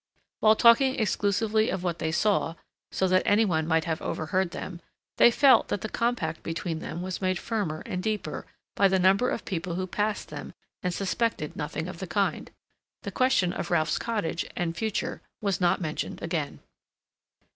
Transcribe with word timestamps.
While 0.39 0.55
talking 0.55 0.99
exclusively 0.99 1.69
of 1.69 1.83
what 1.83 1.99
they 1.99 2.11
saw, 2.11 2.55
so 2.91 3.07
that 3.07 3.21
any 3.23 3.45
one 3.45 3.67
might 3.67 3.85
have 3.85 4.01
overheard 4.01 4.49
them, 4.49 4.81
they 5.17 5.29
felt 5.29 5.67
that 5.67 5.81
the 5.81 5.89
compact 5.89 6.41
between 6.41 6.79
them 6.79 7.03
was 7.03 7.21
made 7.21 7.37
firmer 7.37 7.83
and 7.85 8.01
deeper 8.01 8.47
by 8.75 8.87
the 8.87 8.97
number 8.97 9.29
of 9.29 9.45
people 9.45 9.75
who 9.75 9.85
passed 9.85 10.29
them 10.29 10.55
and 10.81 10.91
suspected 10.91 11.55
nothing 11.55 11.87
of 11.87 11.99
the 11.99 12.07
kind. 12.07 12.49
The 13.03 13.11
question 13.11 13.53
of 13.53 13.69
Ralph's 13.69 13.99
cottage 13.99 14.43
and 14.55 14.75
future 14.75 15.21
was 15.39 15.61
not 15.61 15.79
mentioned 15.79 16.23
again. 16.23 16.61